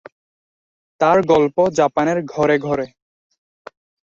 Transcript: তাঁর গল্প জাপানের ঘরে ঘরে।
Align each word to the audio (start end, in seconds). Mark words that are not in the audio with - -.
তাঁর 1.01 1.17
গল্প 1.25 1.57
জাপানের 1.71 2.17
ঘরে 2.25 2.55
ঘরে। 2.59 2.85